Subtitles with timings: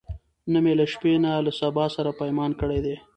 [0.51, 2.95] نه می له شپې نه له سبا سره پیمان کړی دی